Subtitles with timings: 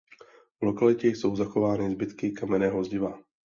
[0.61, 3.19] V lokalitě jsou zachovány zbytky kamenného zdiva.